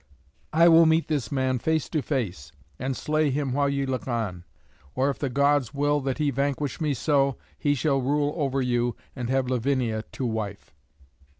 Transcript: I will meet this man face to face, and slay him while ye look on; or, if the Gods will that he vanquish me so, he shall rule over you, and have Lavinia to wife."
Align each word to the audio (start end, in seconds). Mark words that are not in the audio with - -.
I 0.51 0.67
will 0.67 0.87
meet 0.87 1.09
this 1.09 1.31
man 1.31 1.59
face 1.59 1.87
to 1.89 2.01
face, 2.01 2.51
and 2.79 2.97
slay 2.97 3.29
him 3.29 3.53
while 3.53 3.69
ye 3.69 3.85
look 3.85 4.07
on; 4.07 4.45
or, 4.95 5.11
if 5.11 5.19
the 5.19 5.29
Gods 5.29 5.75
will 5.75 5.99
that 6.01 6.17
he 6.17 6.31
vanquish 6.31 6.81
me 6.81 6.95
so, 6.95 7.37
he 7.55 7.75
shall 7.75 8.01
rule 8.01 8.33
over 8.35 8.63
you, 8.63 8.95
and 9.15 9.29
have 9.29 9.47
Lavinia 9.47 10.03
to 10.13 10.25
wife." 10.25 10.73